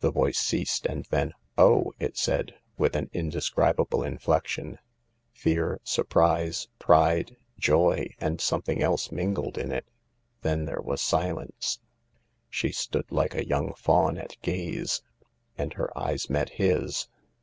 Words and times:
The 0.00 0.10
voice 0.12 0.38
ceased, 0.38 0.84
and 0.84 1.06
then," 1.06 1.32
Oh!" 1.56 1.92
it 2.06 2.18
said, 2.18 2.52
with 2.76 2.94
an 2.94 3.08
indescribable 3.14 4.02
inflection. 4.02 4.78
Fear, 5.32 5.80
surprise, 5.84 6.68
pride, 6.78 7.38
joy, 7.58 8.12
and 8.18 8.42
some 8.42 8.60
thing 8.60 8.82
else 8.82 9.10
mingled 9.10 9.56
in 9.56 9.72
it. 9.72 9.86
Then 10.42 10.66
there 10.66 10.82
was 10.82 11.00
silence. 11.00 11.78
She 12.50 12.72
stood 12.72 13.10
like 13.10 13.34
a 13.34 13.48
young 13.48 13.72
fawn 13.72 14.18
at 14.18 14.36
gaze. 14.42 15.00
And 15.56 15.72
her 15.72 15.96
eyes 15.98 16.28
met 16.28 16.50
his. 16.50 17.08